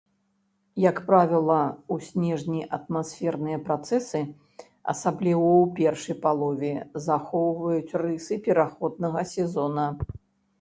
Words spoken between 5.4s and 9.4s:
ў першай палове, захоўваюць рысы пераходнага